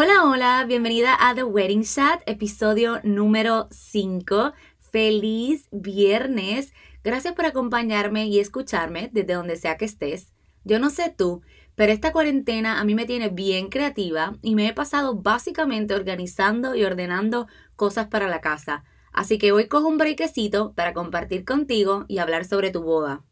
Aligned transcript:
Hola, 0.00 0.22
hola, 0.22 0.64
bienvenida 0.64 1.16
a 1.18 1.34
The 1.34 1.42
Wedding 1.42 1.82
Chat, 1.82 2.22
episodio 2.26 3.00
número 3.02 3.66
5. 3.72 4.52
Feliz 4.78 5.66
viernes. 5.72 6.72
Gracias 7.02 7.34
por 7.34 7.46
acompañarme 7.46 8.26
y 8.26 8.38
escucharme 8.38 9.10
desde 9.12 9.34
donde 9.34 9.56
sea 9.56 9.76
que 9.76 9.86
estés. 9.86 10.32
Yo 10.62 10.78
no 10.78 10.90
sé 10.90 11.12
tú, 11.18 11.42
pero 11.74 11.90
esta 11.90 12.12
cuarentena 12.12 12.78
a 12.78 12.84
mí 12.84 12.94
me 12.94 13.06
tiene 13.06 13.28
bien 13.28 13.70
creativa 13.70 14.36
y 14.40 14.54
me 14.54 14.68
he 14.68 14.72
pasado 14.72 15.16
básicamente 15.16 15.94
organizando 15.94 16.76
y 16.76 16.84
ordenando 16.84 17.48
cosas 17.74 18.06
para 18.06 18.28
la 18.28 18.40
casa. 18.40 18.84
Así 19.12 19.36
que 19.36 19.50
hoy 19.50 19.66
cojo 19.66 19.88
un 19.88 19.98
brequecito 19.98 20.74
para 20.74 20.94
compartir 20.94 21.44
contigo 21.44 22.04
y 22.06 22.18
hablar 22.18 22.44
sobre 22.44 22.70
tu 22.70 22.82
boda. 22.82 23.24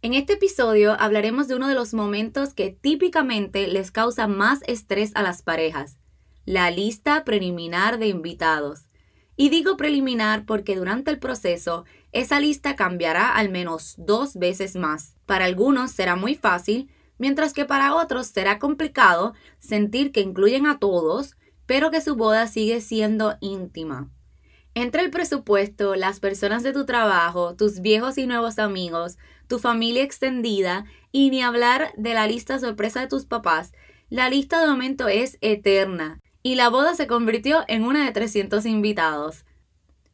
En 0.00 0.14
este 0.14 0.34
episodio 0.34 0.96
hablaremos 0.98 1.48
de 1.48 1.56
uno 1.56 1.68
de 1.68 1.74
los 1.74 1.92
momentos 1.92 2.54
que 2.54 2.70
típicamente 2.70 3.66
les 3.66 3.90
causa 3.90 4.26
más 4.26 4.60
estrés 4.66 5.12
a 5.16 5.22
las 5.22 5.42
parejas, 5.42 5.98
la 6.44 6.70
lista 6.70 7.24
preliminar 7.24 7.98
de 7.98 8.08
invitados. 8.08 8.82
Y 9.36 9.48
digo 9.48 9.76
preliminar 9.76 10.44
porque 10.46 10.76
durante 10.76 11.10
el 11.10 11.18
proceso 11.18 11.84
esa 12.12 12.38
lista 12.38 12.76
cambiará 12.76 13.34
al 13.34 13.48
menos 13.48 13.94
dos 13.98 14.36
veces 14.36 14.76
más. 14.76 15.16
Para 15.26 15.46
algunos 15.46 15.90
será 15.90 16.14
muy 16.14 16.34
fácil, 16.34 16.90
mientras 17.18 17.52
que 17.52 17.64
para 17.64 17.94
otros 17.94 18.28
será 18.28 18.58
complicado 18.58 19.34
sentir 19.58 20.12
que 20.12 20.20
incluyen 20.20 20.66
a 20.66 20.78
todos, 20.78 21.36
pero 21.66 21.90
que 21.90 22.00
su 22.00 22.14
boda 22.14 22.46
sigue 22.46 22.80
siendo 22.80 23.36
íntima. 23.40 24.10
Entre 24.74 25.02
el 25.02 25.10
presupuesto, 25.10 25.94
las 25.94 26.20
personas 26.20 26.62
de 26.62 26.72
tu 26.72 26.84
trabajo, 26.84 27.54
tus 27.54 27.80
viejos 27.80 28.18
y 28.18 28.26
nuevos 28.26 28.58
amigos, 28.58 29.18
tu 29.48 29.58
familia 29.58 30.02
extendida 30.02 30.84
y 31.10 31.30
ni 31.30 31.42
hablar 31.42 31.92
de 31.96 32.14
la 32.14 32.26
lista 32.26 32.58
sorpresa 32.58 33.00
de 33.00 33.08
tus 33.08 33.24
papás, 33.24 33.72
la 34.10 34.28
lista 34.28 34.60
de 34.60 34.66
momento 34.66 35.08
es 35.08 35.38
eterna 35.40 36.20
y 36.44 36.56
la 36.56 36.68
boda 36.68 36.94
se 36.94 37.06
convirtió 37.06 37.64
en 37.68 37.84
una 37.84 38.04
de 38.04 38.12
300 38.12 38.66
invitados. 38.66 39.46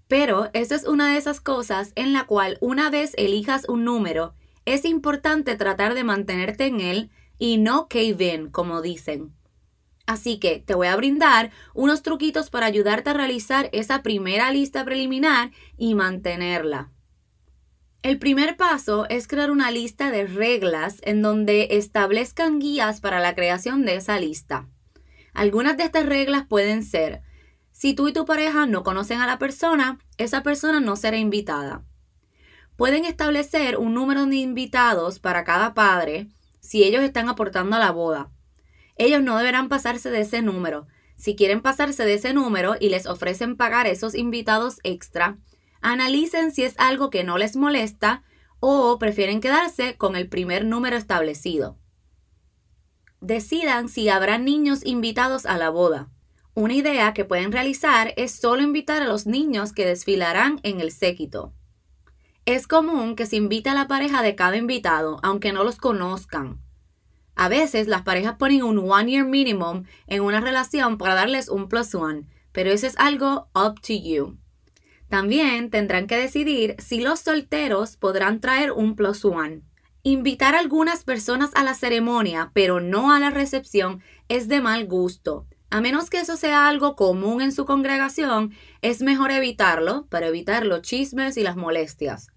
Pero 0.06 0.48
eso 0.52 0.76
es 0.76 0.86
una 0.86 1.12
de 1.12 1.18
esas 1.18 1.41
cosas 1.41 1.92
en 1.96 2.12
la 2.12 2.24
cual 2.24 2.56
una 2.60 2.88
vez 2.88 3.14
elijas 3.18 3.68
un 3.68 3.84
número, 3.84 4.34
es 4.64 4.84
importante 4.84 5.56
tratar 5.56 5.94
de 5.94 6.04
mantenerte 6.04 6.66
en 6.66 6.80
él 6.80 7.10
y 7.38 7.58
no 7.58 7.88
cave 7.88 8.34
in, 8.34 8.48
como 8.48 8.80
dicen. 8.80 9.34
Así 10.06 10.38
que 10.38 10.60
te 10.60 10.74
voy 10.74 10.86
a 10.86 10.96
brindar 10.96 11.50
unos 11.74 12.02
truquitos 12.02 12.48
para 12.48 12.66
ayudarte 12.66 13.10
a 13.10 13.14
realizar 13.14 13.68
esa 13.72 14.02
primera 14.02 14.52
lista 14.52 14.84
preliminar 14.84 15.50
y 15.76 15.94
mantenerla. 15.97 16.92
El 18.02 18.20
primer 18.20 18.56
paso 18.56 19.08
es 19.08 19.26
crear 19.26 19.50
una 19.50 19.72
lista 19.72 20.12
de 20.12 20.26
reglas 20.26 21.00
en 21.02 21.22
donde 21.22 21.68
establezcan 21.72 22.60
guías 22.60 23.00
para 23.00 23.18
la 23.18 23.34
creación 23.34 23.84
de 23.84 23.97
esa 23.97 24.18
lista. 24.20 24.68
Algunas 25.32 25.76
de 25.76 25.84
estas 25.84 26.06
reglas 26.06 26.46
pueden 26.46 26.82
ser, 26.82 27.22
si 27.80 27.94
tú 27.94 28.08
y 28.08 28.12
tu 28.12 28.24
pareja 28.26 28.66
no 28.66 28.82
conocen 28.82 29.20
a 29.20 29.26
la 29.26 29.38
persona, 29.38 29.98
esa 30.18 30.42
persona 30.42 30.80
no 30.80 30.96
será 30.96 31.16
invitada. 31.16 31.82
Pueden 32.76 33.04
establecer 33.04 33.78
un 33.78 33.94
número 33.94 34.26
de 34.26 34.36
invitados 34.36 35.18
para 35.18 35.44
cada 35.44 35.74
padre 35.74 36.28
si 36.60 36.84
ellos 36.84 37.02
están 37.02 37.28
aportando 37.28 37.76
a 37.76 37.78
la 37.78 37.91
boda. 37.91 38.30
Ellos 38.96 39.22
no 39.22 39.38
deberán 39.38 39.68
pasarse 39.68 40.10
de 40.10 40.20
ese 40.20 40.42
número. 40.42 40.86
Si 41.16 41.36
quieren 41.36 41.62
pasarse 41.62 42.04
de 42.04 42.14
ese 42.14 42.34
número 42.34 42.76
y 42.78 42.91
les 42.91 43.06
ofrecen 43.06 43.56
pagar 43.56 43.86
esos 43.86 44.14
invitados 44.14 44.78
extra, 44.82 45.38
analicen 45.80 46.52
si 46.52 46.64
es 46.64 46.74
algo 46.78 47.08
que 47.08 47.24
no 47.24 47.38
les 47.38 47.56
molesta 47.56 48.24
o 48.60 48.98
prefieren 48.98 49.41
quedarse 49.41 49.97
con 49.97 50.16
el 50.16 50.28
primer 50.28 50.66
número 50.66 50.97
establecido 50.97 51.79
decidan 53.20 53.88
si 53.88 54.08
habrá 54.08 54.38
niños 54.38 54.84
invitados 54.84 55.47
a 55.47 55.56
la 55.58 55.70
boda. 55.70 56.08
Una 56.54 56.75
idea 56.75 57.14
que 57.14 57.25
pueden 57.25 57.53
realizar 57.53 58.12
es 58.16 58.32
solo 58.32 58.62
invitar 58.62 59.03
a 59.03 59.06
los 59.06 59.26
niños 59.26 59.72
que 59.72 59.86
desfilarán 59.86 60.60
en 60.62 60.81
el 60.81 60.91
séquito. 60.91 61.53
Es 62.44 62.66
común 62.66 63.16
que 63.16 63.26
se 63.26 63.36
invite 63.36 63.70
a 63.70 63.75
la 63.75 63.86
pareja 63.86 64.22
de 64.22 64.34
cada 64.34 64.56
invitado, 64.56 65.20
aunque 65.22 65.53
no 65.53 65.62
los 65.62 65.76
conozcan. 65.76 66.60
A 67.36 67.48
veces 67.48 67.86
las 67.86 68.03
parejas 68.03 68.36
ponen 68.36 68.62
un 68.62 68.78
one 68.78 69.10
year 69.10 69.25
minimum 69.25 69.84
en 70.06 70.22
una 70.22 70.41
relación 70.41 70.98
para 70.98 71.14
darles 71.14 71.48
un 71.48 71.69
plus 71.69 71.94
one, 71.94 72.25
pero 72.53 72.70
eso 72.70 72.86
es 72.86 72.98
algo 72.98 73.48
up 73.54 73.80
to 73.80 73.94
you. 73.94 74.36
También 75.09 75.70
tendrán 75.70 76.06
que 76.06 76.16
decidir 76.16 76.76
si 76.78 77.00
los 77.00 77.20
solteros 77.20 77.97
podrán 77.97 78.41
traer 78.41 78.72
un 78.72 78.97
plus 78.97 79.25
one. 79.25 79.62
Invitar 80.02 80.54
a 80.54 80.60
algunas 80.60 81.04
personas 81.04 81.50
a 81.54 81.62
la 81.62 81.74
ceremonia, 81.74 82.50
pero 82.54 82.80
no 82.80 83.12
a 83.12 83.20
la 83.20 83.28
recepción, 83.28 84.02
es 84.28 84.48
de 84.48 84.62
mal 84.62 84.86
gusto. 84.86 85.46
A 85.68 85.82
menos 85.82 86.08
que 86.08 86.18
eso 86.18 86.38
sea 86.38 86.68
algo 86.68 86.96
común 86.96 87.42
en 87.42 87.52
su 87.52 87.66
congregación, 87.66 88.54
es 88.80 89.02
mejor 89.02 89.30
evitarlo 89.30 90.06
para 90.06 90.28
evitar 90.28 90.64
los 90.64 90.80
chismes 90.80 91.36
y 91.36 91.42
las 91.42 91.56
molestias. 91.56 92.28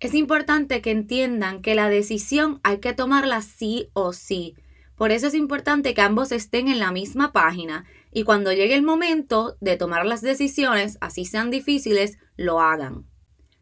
Es 0.00 0.12
importante 0.12 0.82
que 0.82 0.90
entiendan 0.90 1.62
que 1.62 1.76
la 1.76 1.88
decisión 1.88 2.60
hay 2.64 2.78
que 2.78 2.92
tomarla 2.92 3.42
sí 3.42 3.90
o 3.92 4.12
sí. 4.12 4.56
Por 4.96 5.12
eso 5.12 5.28
es 5.28 5.34
importante 5.34 5.94
que 5.94 6.02
ambos 6.02 6.32
estén 6.32 6.66
en 6.66 6.80
la 6.80 6.90
misma 6.90 7.32
página 7.32 7.84
y 8.12 8.24
cuando 8.24 8.52
llegue 8.52 8.74
el 8.74 8.82
momento 8.82 9.56
de 9.60 9.76
tomar 9.76 10.04
las 10.04 10.20
decisiones, 10.20 10.98
así 11.00 11.24
sean 11.24 11.50
difíciles, 11.50 12.18
lo 12.36 12.60
hagan. 12.60 13.06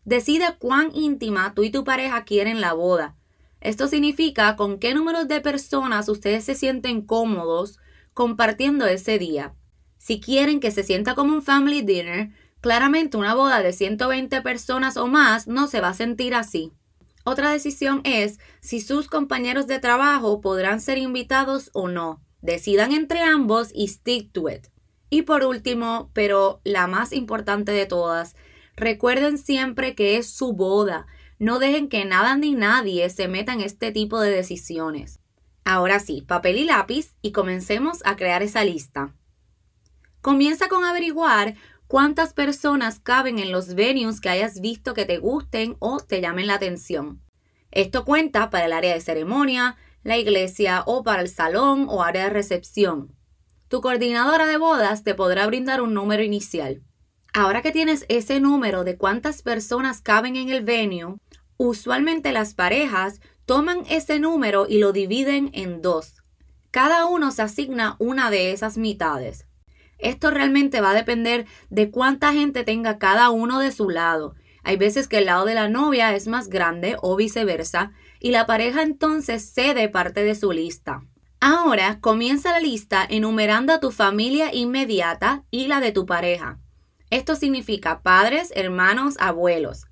Decide 0.04 0.56
cuán 0.58 0.90
íntima 0.94 1.52
tú 1.54 1.64
y 1.64 1.70
tu 1.70 1.84
pareja 1.84 2.24
quieren 2.24 2.60
la 2.60 2.72
boda. 2.72 3.16
Esto 3.62 3.86
significa 3.86 4.56
con 4.56 4.80
qué 4.80 4.92
número 4.92 5.24
de 5.24 5.40
personas 5.40 6.08
ustedes 6.08 6.44
se 6.44 6.56
sienten 6.56 7.00
cómodos 7.00 7.78
compartiendo 8.12 8.86
ese 8.86 9.20
día. 9.20 9.54
Si 9.98 10.20
quieren 10.20 10.58
que 10.58 10.72
se 10.72 10.82
sienta 10.82 11.14
como 11.14 11.32
un 11.32 11.42
family 11.42 11.82
dinner, 11.82 12.30
claramente 12.60 13.16
una 13.16 13.34
boda 13.36 13.62
de 13.62 13.72
120 13.72 14.42
personas 14.42 14.96
o 14.96 15.06
más 15.06 15.46
no 15.46 15.68
se 15.68 15.80
va 15.80 15.90
a 15.90 15.94
sentir 15.94 16.34
así. 16.34 16.72
Otra 17.24 17.52
decisión 17.52 18.00
es 18.02 18.40
si 18.60 18.80
sus 18.80 19.06
compañeros 19.06 19.68
de 19.68 19.78
trabajo 19.78 20.40
podrán 20.40 20.80
ser 20.80 20.98
invitados 20.98 21.70
o 21.72 21.86
no. 21.86 22.20
Decidan 22.40 22.90
entre 22.90 23.20
ambos 23.20 23.70
y 23.72 23.86
stick 23.86 24.32
to 24.32 24.48
it. 24.48 24.66
Y 25.08 25.22
por 25.22 25.44
último, 25.44 26.10
pero 26.14 26.60
la 26.64 26.88
más 26.88 27.12
importante 27.12 27.70
de 27.70 27.86
todas, 27.86 28.34
recuerden 28.74 29.38
siempre 29.38 29.94
que 29.94 30.16
es 30.16 30.28
su 30.28 30.52
boda 30.52 31.06
no 31.42 31.58
dejen 31.58 31.88
que 31.88 32.04
nada 32.04 32.36
ni 32.36 32.54
nadie 32.54 33.10
se 33.10 33.26
meta 33.26 33.52
en 33.52 33.62
este 33.62 33.90
tipo 33.90 34.20
de 34.20 34.30
decisiones. 34.30 35.18
Ahora 35.64 35.98
sí, 35.98 36.22
papel 36.22 36.56
y 36.56 36.64
lápiz 36.64 37.16
y 37.20 37.32
comencemos 37.32 37.98
a 38.04 38.14
crear 38.14 38.44
esa 38.44 38.62
lista. 38.62 39.12
Comienza 40.20 40.68
con 40.68 40.84
averiguar 40.84 41.56
cuántas 41.88 42.32
personas 42.32 43.00
caben 43.00 43.40
en 43.40 43.50
los 43.50 43.74
venues 43.74 44.20
que 44.20 44.28
hayas 44.28 44.60
visto 44.60 44.94
que 44.94 45.04
te 45.04 45.18
gusten 45.18 45.74
o 45.80 45.98
te 45.98 46.20
llamen 46.20 46.46
la 46.46 46.54
atención. 46.54 47.20
Esto 47.72 48.04
cuenta 48.04 48.48
para 48.48 48.66
el 48.66 48.72
área 48.72 48.94
de 48.94 49.00
ceremonia, 49.00 49.76
la 50.04 50.18
iglesia 50.18 50.84
o 50.86 51.02
para 51.02 51.22
el 51.22 51.28
salón 51.28 51.86
o 51.88 52.04
área 52.04 52.22
de 52.22 52.30
recepción. 52.30 53.16
Tu 53.66 53.80
coordinadora 53.80 54.46
de 54.46 54.58
bodas 54.58 55.02
te 55.02 55.16
podrá 55.16 55.48
brindar 55.48 55.82
un 55.82 55.92
número 55.92 56.22
inicial. 56.22 56.84
Ahora 57.34 57.62
que 57.62 57.72
tienes 57.72 58.04
ese 58.10 58.40
número 58.40 58.84
de 58.84 58.98
cuántas 58.98 59.40
personas 59.40 60.02
caben 60.02 60.36
en 60.36 60.50
el 60.50 60.62
venue, 60.62 61.16
Usualmente 61.64 62.32
las 62.32 62.54
parejas 62.54 63.20
toman 63.46 63.84
ese 63.88 64.18
número 64.18 64.66
y 64.68 64.78
lo 64.78 64.92
dividen 64.92 65.48
en 65.52 65.80
dos. 65.80 66.20
Cada 66.72 67.06
uno 67.06 67.30
se 67.30 67.42
asigna 67.42 67.94
una 68.00 68.32
de 68.32 68.50
esas 68.50 68.76
mitades. 68.76 69.46
Esto 69.98 70.32
realmente 70.32 70.80
va 70.80 70.90
a 70.90 70.94
depender 70.94 71.46
de 71.70 71.92
cuánta 71.92 72.32
gente 72.32 72.64
tenga 72.64 72.98
cada 72.98 73.30
uno 73.30 73.60
de 73.60 73.70
su 73.70 73.90
lado. 73.90 74.34
Hay 74.64 74.76
veces 74.76 75.06
que 75.06 75.18
el 75.18 75.26
lado 75.26 75.44
de 75.44 75.54
la 75.54 75.68
novia 75.68 76.16
es 76.16 76.26
más 76.26 76.48
grande 76.48 76.96
o 77.00 77.14
viceversa, 77.14 77.92
y 78.18 78.32
la 78.32 78.44
pareja 78.44 78.82
entonces 78.82 79.52
cede 79.54 79.88
parte 79.88 80.24
de 80.24 80.34
su 80.34 80.50
lista. 80.50 81.04
Ahora 81.38 82.00
comienza 82.00 82.50
la 82.50 82.58
lista 82.58 83.06
enumerando 83.08 83.72
a 83.72 83.78
tu 83.78 83.92
familia 83.92 84.52
inmediata 84.52 85.44
y 85.52 85.68
la 85.68 85.78
de 85.78 85.92
tu 85.92 86.06
pareja. 86.06 86.58
Esto 87.10 87.36
significa 87.36 88.02
padres, 88.02 88.52
hermanos, 88.56 89.14
abuelos. 89.20 89.84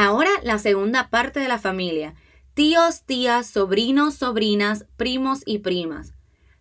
Ahora 0.00 0.30
la 0.44 0.60
segunda 0.60 1.10
parte 1.10 1.40
de 1.40 1.48
la 1.48 1.58
familia. 1.58 2.14
Tíos, 2.54 3.02
tías, 3.02 3.48
sobrinos, 3.48 4.14
sobrinas, 4.14 4.86
primos 4.96 5.40
y 5.44 5.58
primas. 5.58 6.14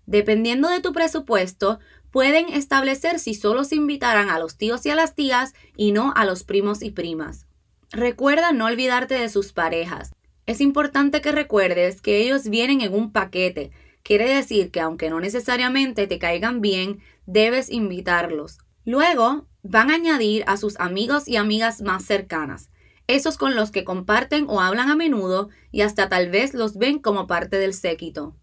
Dependiendo 0.08 0.70
de 0.70 0.82
tu 0.82 0.92
presupuesto, 0.92 1.78
pueden 2.10 2.50
establecer 2.50 3.20
si 3.20 3.36
solo 3.36 3.64
se 3.64 3.76
invitarán 3.76 4.32
a 4.32 4.40
los 4.40 4.58
tíos 4.58 4.84
y 4.88 4.90
a 4.90 4.96
las 4.96 5.14
tías 5.14 5.54
y 5.76 5.92
no 5.92 6.14
a 6.16 6.26
los 6.26 6.44
primos 6.44 6.82
y 6.82 6.90
primas. 6.90 7.46
Recuerda 7.92 8.54
no 8.54 8.66
olvidarte 8.66 9.14
de 9.14 9.30
sus 9.30 9.54
parejas. 9.54 10.16
Es 10.48 10.60
importante 10.60 11.22
que 11.22 11.32
recuerdes 11.32 12.02
que 12.02 12.18
ellos 12.18 12.50
vienen 12.50 12.82
en 12.82 12.96
un 12.96 13.12
paquete. 13.12 13.70
Quiere 14.02 14.28
decir 14.34 14.72
que 14.72 14.82
aunque 14.82 15.12
no 15.12 15.20
necesariamente 15.20 16.08
te 16.08 16.18
caigan 16.18 16.60
bien, 16.60 17.04
debes 17.28 17.70
invitarlos. 17.70 18.58
Luego 18.84 19.46
van 19.62 19.92
a 19.92 19.94
añadir 19.94 20.44
a 20.48 20.58
sus 20.58 20.80
amigos 20.80 21.28
y 21.28 21.36
amigas 21.36 21.84
más 21.84 22.04
cercanas, 22.04 22.72
esos 23.08 23.38
con 23.38 23.56
los 23.56 23.72
que 23.72 23.84
comparten 23.84 24.46
o 24.50 24.62
hablan 24.62 24.90
a 24.90 24.96
menudo 24.96 25.50
y 25.72 25.82
hasta 25.82 26.10
tal 26.10 26.30
vez 26.30 26.54
los 26.54 26.78
ven 26.78 27.00
como 27.00 27.26
parte 27.26 27.58
del 27.58 27.74
séquito. 27.74 28.36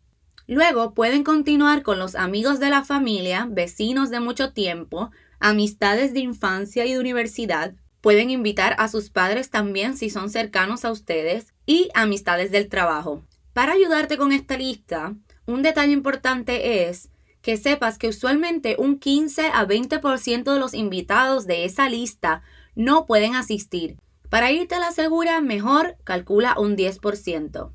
Luego 0.47 0.93
pueden 0.93 1.25
continuar 1.25 1.83
con 1.83 1.99
los 1.99 2.15
amigos 2.15 2.61
de 2.61 2.71
la 2.71 2.85
familia, 2.85 3.47
vecinos 3.51 4.11
de 4.11 4.21
mucho 4.21 4.53
tiempo, 4.53 5.11
amistades 5.41 6.13
de 6.13 6.21
infancia 6.21 6.85
y 6.85 6.93
de 6.93 6.99
universidad. 6.99 7.75
Pueden 8.01 8.31
invitar 8.31 8.75
a 8.79 8.89
sus 8.89 9.09
padres 9.09 9.51
también 9.51 9.97
si 9.97 10.11
son 10.11 10.29
cercanos 10.29 10.85
a 10.85 10.91
ustedes 10.91 11.55
y 11.65 11.89
amistades 11.95 12.51
del 12.51 12.69
trabajo. 12.69 13.25
Para 13.55 13.73
ayudarte 13.73 14.19
con 14.19 14.33
esta 14.33 14.59
lista, 14.59 15.15
un 15.47 15.63
detalle 15.63 15.93
importante 15.93 16.89
es 16.89 17.11
que 17.41 17.57
sepas 17.57 17.99
que 17.99 18.09
usualmente 18.09 18.77
un 18.79 18.99
15 18.99 19.49
a 19.49 19.67
20% 19.67 20.53
de 20.53 20.59
los 20.59 20.75
invitados 20.75 21.47
de 21.47 21.67
esa 21.67 21.89
lista 21.89 22.43
no 22.75 23.07
pueden 23.07 23.35
asistir. 23.35 23.97
Para 24.31 24.51
irte 24.51 24.75
a 24.75 24.81
la 24.81 24.91
segura, 24.91 25.41
mejor 25.41 25.97
calcula 26.05 26.59
un 26.59 26.77
10%. 26.77 27.73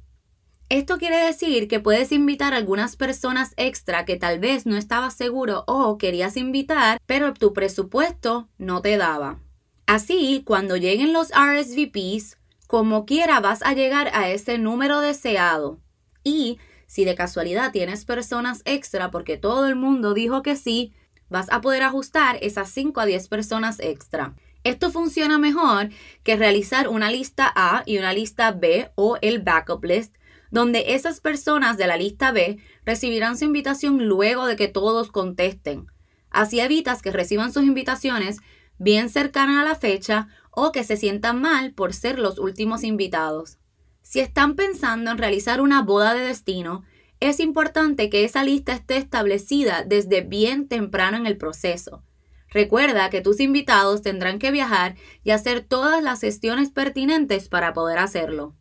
Esto 0.70 0.98
quiere 1.00 1.18
decir 1.18 1.68
que 1.68 1.80
puedes 1.80 2.12
invitar 2.12 2.54
algunas 2.54 2.96
personas 2.96 3.54
extra 3.58 4.06
que 4.06 4.18
tal 4.18 4.38
vez 4.38 4.68
no 4.68 4.78
estabas 4.78 5.16
seguro 5.16 5.64
o 5.66 5.98
querías 5.98 6.38
invitar, 6.38 7.00
pero 7.08 7.34
tu 7.34 7.54
presupuesto 7.54 8.50
no 8.60 8.82
te 8.82 8.98
daba. 8.98 9.40
Así, 9.88 10.44
cuando 10.46 10.78
lleguen 10.78 11.12
los 11.12 11.32
RSVPs, 11.32 12.38
como 12.68 13.08
quiera 13.08 13.40
vas 13.40 13.64
a 13.64 13.74
llegar 13.74 14.12
a 14.14 14.30
ese 14.30 14.60
número 14.60 15.02
deseado. 15.02 15.80
Y 16.24 16.60
si 16.86 17.04
de 17.04 17.16
casualidad 17.16 17.72
tienes 17.72 18.06
personas 18.06 18.62
extra 18.66 19.10
porque 19.10 19.38
todo 19.38 19.66
el 19.66 19.76
mundo 19.76 20.14
dijo 20.14 20.44
que 20.44 20.56
sí, 20.56 20.94
vas 21.30 21.52
a 21.52 21.62
poder 21.62 21.82
ajustar 21.82 22.38
esas 22.42 22.70
5 22.70 23.02
a 23.02 23.06
10 23.08 23.28
personas 23.28 23.80
extra. 23.80 24.36
Esto 24.64 24.92
funciona 24.92 25.38
mejor 25.38 25.90
que 26.24 26.36
realizar 26.36 26.90
una 26.90 27.10
lista 27.10 27.52
A 27.56 27.84
y 27.86 27.98
una 27.98 28.14
lista 28.14 28.52
B 28.52 28.92
o 28.96 29.18
el 29.22 29.42
backup 29.42 29.84
list 29.86 30.16
donde 30.52 30.96
esas 30.96 31.22
personas 31.22 31.78
de 31.78 31.88
la 31.88 31.98
lista 31.98 32.32
B 32.32 32.58
recibirán 32.86 33.38
su 33.38 33.46
invitación 33.46 34.08
luego 34.08 34.46
de 34.46 34.56
que 34.56 34.68
todos 34.68 35.12
contesten. 35.12 35.88
Así 36.30 36.60
evitas 36.60 37.02
que 37.02 37.12
reciban 37.12 37.54
sus 37.54 37.64
invitaciones 37.64 38.40
bien 38.78 39.10
cercanas 39.10 39.58
a 39.62 39.68
la 39.68 39.76
fecha 39.76 40.28
o 40.52 40.72
que 40.72 40.84
se 40.84 40.98
sientan 40.98 41.42
mal 41.42 41.74
por 41.74 41.94
ser 41.94 42.20
los 42.20 42.40
últimos 42.40 42.84
invitados. 42.84 43.58
Si 44.02 44.20
están 44.20 44.56
pensando 44.56 45.12
en 45.12 45.18
realizar 45.18 45.62
una 45.62 45.84
boda 45.84 46.14
de 46.14 46.22
destino, 46.22 46.84
es 47.20 47.40
importante 47.40 48.10
que 48.10 48.24
esa 48.24 48.44
lista 48.44 48.74
esté 48.74 48.98
establecida 48.98 49.84
desde 49.86 50.22
bien 50.22 50.68
temprano 50.68 51.18
en 51.18 51.28
el 51.28 51.38
proceso. 51.38 52.04
Recuerda 52.52 53.10
que 53.10 53.22
tus 53.22 53.40
invitados 53.40 54.02
tendrán 54.02 54.40
que 54.40 54.52
viajar 54.52 54.96
y 55.24 55.32
hacer 55.32 55.62
todas 55.62 56.02
las 56.02 56.22
gestiones 56.22 56.72
pertinentes 56.72 57.48
para 57.48 57.74
poder 57.74 58.00
hacerlo. 58.00 58.56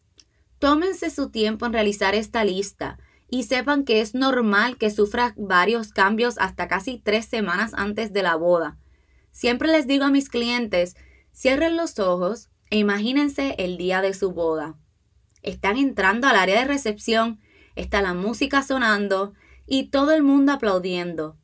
Tómense 0.58 1.10
su 1.10 1.30
tiempo 1.30 1.66
en 1.66 1.72
realizar 1.72 2.14
esta 2.14 2.44
lista 2.44 2.98
y 3.30 3.44
sepan 3.44 3.84
que 3.84 4.00
es 4.00 4.14
normal 4.14 4.76
que 4.76 4.90
sufra 4.90 5.34
varios 5.36 5.92
cambios 5.92 6.36
hasta 6.38 6.68
casi 6.68 6.98
tres 6.98 7.26
semanas 7.26 7.72
antes 7.74 8.12
de 8.12 8.22
la 8.22 8.36
boda. 8.36 8.78
Siempre 9.30 9.68
les 9.68 9.86
digo 9.86 10.04
a 10.04 10.10
mis 10.10 10.28
clientes, 10.28 10.96
cierren 11.32 11.76
los 11.76 11.98
ojos 11.98 12.50
e 12.70 12.78
imagínense 12.78 13.54
el 13.58 13.76
día 13.76 14.02
de 14.02 14.14
su 14.14 14.32
boda. 14.32 14.76
Están 15.42 15.76
entrando 15.76 16.26
al 16.26 16.36
área 16.36 16.58
de 16.58 16.66
recepción, 16.66 17.40
está 17.76 18.02
la 18.02 18.14
música 18.14 18.62
sonando 18.62 19.34
y 19.66 19.90
todo 19.90 20.12
el 20.12 20.22
mundo 20.22 20.52
aplaudiendo. 20.52 21.36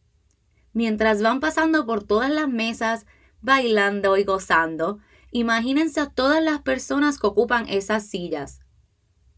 Mientras 0.74 1.22
van 1.22 1.40
pasando 1.40 1.86
por 1.86 2.04
todas 2.04 2.30
las 2.30 2.48
mesas, 2.48 3.06
bailando 3.40 4.18
y 4.18 4.24
gozando, 4.24 4.98
imagínense 5.30 6.00
a 6.00 6.10
todas 6.10 6.42
las 6.42 6.60
personas 6.60 7.18
que 7.18 7.26
ocupan 7.26 7.66
esas 7.68 8.06
sillas 8.06 8.60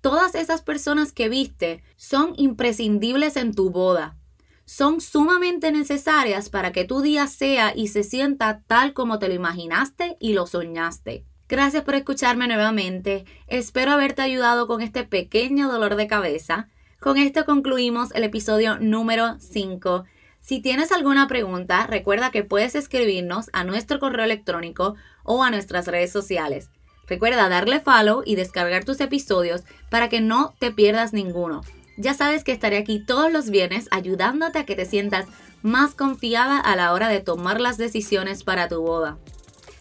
todas 0.06 0.36
esas 0.36 0.62
personas 0.62 1.10
que 1.10 1.28
viste 1.28 1.82
son 1.96 2.32
imprescindibles 2.36 3.36
en 3.36 3.52
tu 3.52 3.70
boda. 3.70 4.16
Son 4.64 5.00
sumamente 5.00 5.72
necesarias 5.72 6.48
para 6.48 6.70
que 6.70 6.84
tu 6.84 7.00
día 7.00 7.26
sea 7.26 7.72
y 7.74 7.88
se 7.88 8.04
sienta 8.04 8.62
tal 8.68 8.92
como 8.92 9.18
te 9.18 9.26
lo 9.26 9.34
imaginaste 9.34 10.16
y 10.20 10.32
lo 10.34 10.46
soñaste. 10.46 11.24
Gracias 11.48 11.82
por 11.82 11.96
escucharme 11.96 12.46
nuevamente. 12.46 13.24
Espero 13.48 13.90
haberte 13.90 14.22
ayudado 14.22 14.68
con 14.68 14.80
este 14.80 15.02
pequeño 15.02 15.68
dolor 15.68 15.96
de 15.96 16.06
cabeza. 16.06 16.68
Con 17.00 17.18
esto 17.18 17.44
concluimos 17.44 18.14
el 18.14 18.22
episodio 18.22 18.78
número 18.78 19.40
5. 19.40 20.04
Si 20.46 20.60
tienes 20.60 20.92
alguna 20.92 21.26
pregunta, 21.26 21.88
recuerda 21.88 22.30
que 22.30 22.44
puedes 22.44 22.76
escribirnos 22.76 23.50
a 23.52 23.64
nuestro 23.64 23.98
correo 23.98 24.24
electrónico 24.24 24.94
o 25.24 25.42
a 25.42 25.50
nuestras 25.50 25.88
redes 25.88 26.12
sociales. 26.12 26.70
Recuerda 27.08 27.48
darle 27.48 27.80
follow 27.80 28.22
y 28.24 28.36
descargar 28.36 28.84
tus 28.84 29.00
episodios 29.00 29.64
para 29.90 30.08
que 30.08 30.20
no 30.20 30.54
te 30.60 30.70
pierdas 30.70 31.12
ninguno. 31.12 31.62
Ya 31.96 32.14
sabes 32.14 32.44
que 32.44 32.52
estaré 32.52 32.76
aquí 32.76 33.04
todos 33.04 33.32
los 33.32 33.50
viernes 33.50 33.88
ayudándote 33.90 34.60
a 34.60 34.66
que 34.66 34.76
te 34.76 34.84
sientas 34.84 35.26
más 35.62 35.96
confiada 35.96 36.60
a 36.60 36.76
la 36.76 36.92
hora 36.92 37.08
de 37.08 37.18
tomar 37.18 37.60
las 37.60 37.76
decisiones 37.76 38.44
para 38.44 38.68
tu 38.68 38.80
boda. 38.82 39.18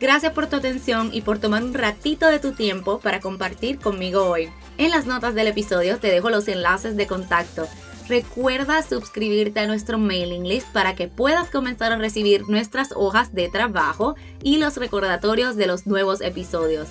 Gracias 0.00 0.32
por 0.32 0.46
tu 0.46 0.56
atención 0.56 1.10
y 1.12 1.20
por 1.20 1.38
tomar 1.38 1.62
un 1.62 1.74
ratito 1.74 2.28
de 2.28 2.38
tu 2.38 2.52
tiempo 2.52 2.98
para 3.00 3.20
compartir 3.20 3.78
conmigo 3.78 4.24
hoy. 4.24 4.48
En 4.78 4.90
las 4.90 5.04
notas 5.04 5.34
del 5.34 5.48
episodio 5.48 5.98
te 5.98 6.10
dejo 6.10 6.30
los 6.30 6.48
enlaces 6.48 6.96
de 6.96 7.06
contacto. 7.06 7.68
Recuerda 8.10 8.82
suscribirte 8.82 9.60
a 9.60 9.68
nuestro 9.68 9.96
mailing 9.96 10.42
list 10.42 10.66
para 10.72 10.96
que 10.96 11.06
puedas 11.06 11.48
comenzar 11.48 11.92
a 11.92 11.96
recibir 11.96 12.42
nuestras 12.48 12.90
hojas 12.96 13.32
de 13.32 13.48
trabajo 13.48 14.16
y 14.42 14.58
los 14.58 14.78
recordatorios 14.78 15.54
de 15.54 15.68
los 15.68 15.86
nuevos 15.86 16.20
episodios. 16.20 16.88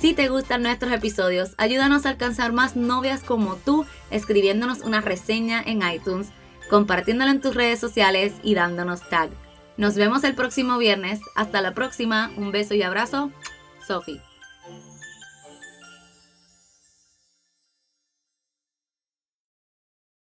Si 0.00 0.12
te 0.12 0.28
gustan 0.28 0.64
nuestros 0.64 0.90
episodios, 0.90 1.54
ayúdanos 1.56 2.04
a 2.04 2.08
alcanzar 2.08 2.52
más 2.52 2.74
novias 2.74 3.22
como 3.22 3.54
tú 3.54 3.86
escribiéndonos 4.10 4.80
una 4.80 5.00
reseña 5.00 5.62
en 5.64 5.88
iTunes, 5.88 6.30
compartiéndolo 6.68 7.30
en 7.30 7.40
tus 7.40 7.54
redes 7.54 7.78
sociales 7.78 8.32
y 8.42 8.56
dándonos 8.56 9.08
tag. 9.08 9.30
Nos 9.76 9.94
vemos 9.94 10.24
el 10.24 10.34
próximo 10.34 10.78
viernes. 10.78 11.20
Hasta 11.36 11.62
la 11.62 11.74
próxima. 11.74 12.32
Un 12.36 12.50
beso 12.50 12.74
y 12.74 12.82
abrazo. 12.82 13.30
Sophie. 13.86 14.20